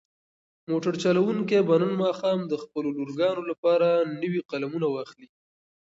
[0.69, 3.87] موټر چلونکی به نن ماښام د خپلو لورګانو لپاره
[4.21, 5.27] نوې قلمونه واخلي.